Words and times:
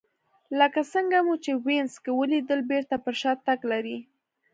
لکه 0.59 0.81
څنګه 0.93 1.17
مو 1.25 1.33
چې 1.43 1.51
په 1.55 1.61
وینز 1.65 1.93
کې 2.03 2.11
ولیدل 2.19 2.59
بېرته 2.71 2.95
پر 3.05 3.13
شا 3.21 3.31
تګ 3.45 3.59
لري 3.71 3.97